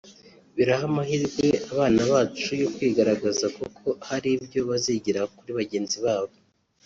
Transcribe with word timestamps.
biraha 0.55 0.83
amahirwe 0.91 1.47
abana 1.71 2.01
bacu 2.11 2.51
yo 2.61 2.67
kwigaragaza 2.75 3.45
kuko 3.57 3.87
hari 4.09 4.27
ibyo 4.37 4.59
bazigira 4.69 5.21
kuri 5.37 5.51
bagenzi 5.59 5.97
babo 6.05 6.35